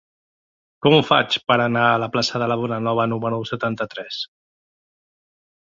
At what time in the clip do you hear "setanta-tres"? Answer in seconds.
3.53-4.23